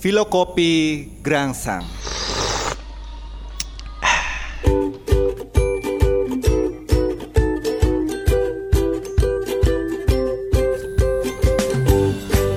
[0.00, 1.84] Filokopi Grangsang.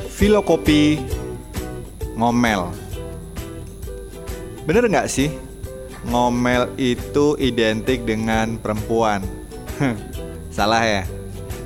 [0.08, 1.04] Filokopi
[2.16, 2.72] ngomel.
[4.64, 5.28] Bener nggak sih?
[6.08, 9.20] Ngomel itu identik dengan perempuan.
[10.56, 11.04] Salah ya?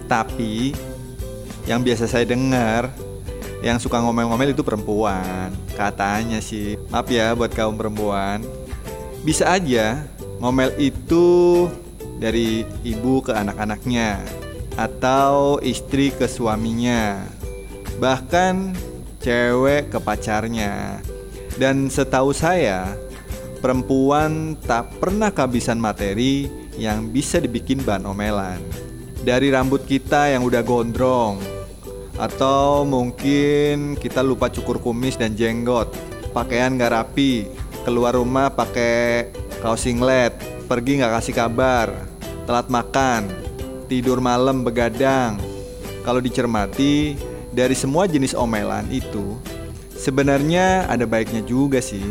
[0.09, 0.73] Tapi
[1.69, 2.89] yang biasa saya dengar
[3.61, 5.53] yang suka ngomel-ngomel itu perempuan.
[5.73, 8.45] Katanya sih maaf ya buat kaum perempuan.
[9.25, 10.05] Bisa aja
[10.37, 11.67] ngomel itu
[12.21, 14.21] dari ibu ke anak-anaknya
[14.77, 17.25] atau istri ke suaminya
[17.97, 18.77] bahkan
[19.21, 21.01] cewek ke pacarnya.
[21.57, 22.93] Dan setahu saya
[23.57, 26.45] perempuan tak pernah kehabisan materi
[26.77, 28.61] yang bisa dibikin bahan omelan.
[29.25, 31.56] Dari rambut kita yang udah gondrong
[32.17, 35.93] atau mungkin kita lupa cukur kumis dan jenggot.
[36.33, 37.49] Pakaian gak rapi.
[37.85, 39.31] Keluar rumah pakai
[39.61, 40.33] kaos singlet.
[40.65, 41.93] Pergi gak kasih kabar.
[42.49, 43.29] Telat makan.
[43.87, 45.39] Tidur malam begadang.
[46.07, 47.19] Kalau dicermati
[47.51, 49.35] Dari semua jenis omelan itu
[49.91, 52.07] Sebenarnya ada baiknya juga sih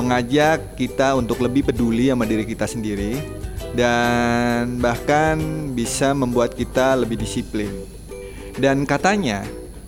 [0.00, 3.20] Mengajak kita untuk lebih peduli sama diri kita sendiri
[3.76, 5.36] Dan bahkan
[5.76, 7.68] bisa membuat kita lebih disiplin
[8.58, 9.42] dan katanya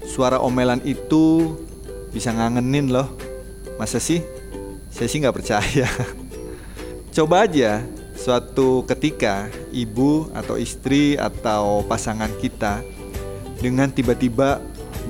[0.06, 1.55] suara omelan itu
[2.11, 3.11] bisa ngangenin loh.
[3.77, 4.25] Masa sih?
[4.89, 5.89] Saya sih nggak percaya.
[7.17, 7.84] Coba aja
[8.17, 12.81] suatu ketika ibu atau istri atau pasangan kita
[13.61, 14.58] dengan tiba-tiba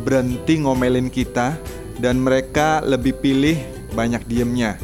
[0.02, 1.54] berhenti ngomelin kita
[2.02, 3.56] dan mereka lebih pilih
[3.94, 4.76] banyak diemnya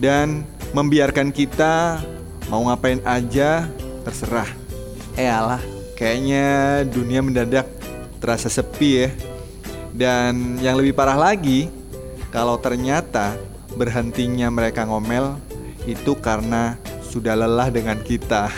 [0.00, 0.42] dan
[0.74, 2.02] membiarkan kita
[2.50, 3.68] mau ngapain aja
[4.02, 4.48] terserah.
[5.14, 5.60] Eh alah,
[5.94, 7.81] kayaknya dunia mendadak
[8.22, 9.10] terasa sepi ya.
[9.90, 11.66] Dan yang lebih parah lagi,
[12.30, 13.34] kalau ternyata
[13.74, 15.36] berhentinya mereka ngomel
[15.84, 18.48] itu karena sudah lelah dengan kita.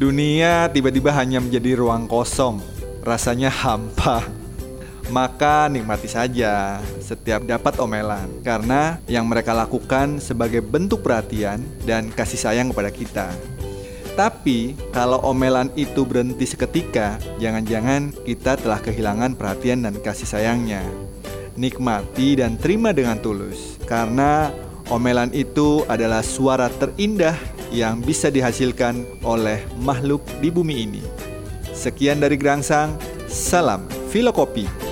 [0.00, 2.60] Dunia tiba-tiba hanya menjadi ruang kosong,
[3.06, 4.26] rasanya hampa.
[5.06, 12.42] Maka nikmati saja setiap dapat omelan, karena yang mereka lakukan sebagai bentuk perhatian dan kasih
[12.42, 13.30] sayang kepada kita.
[14.16, 20.80] Tapi kalau omelan itu berhenti seketika, jangan-jangan kita telah kehilangan perhatian dan kasih sayangnya.
[21.52, 24.48] Nikmati dan terima dengan tulus, karena
[24.88, 27.36] omelan itu adalah suara terindah
[27.68, 31.02] yang bisa dihasilkan oleh makhluk di bumi ini.
[31.76, 32.96] Sekian dari Gerangsang,
[33.28, 34.85] salam filokopi.